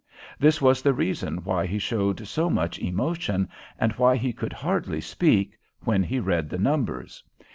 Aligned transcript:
This 0.39 0.59
was 0.63 0.81
the 0.81 0.95
reason 0.95 1.43
why 1.43 1.67
he 1.67 1.77
showed 1.77 2.25
so 2.27 2.49
much 2.49 2.79
emotion, 2.79 3.47
and 3.77 3.91
why 3.93 4.15
he 4.17 4.33
could 4.33 4.51
hardly 4.51 4.99
speak, 4.99 5.59
when 5.81 6.01
he 6.01 6.19
read 6.19 6.49
the 6.49 6.57
numbers. 6.57 7.23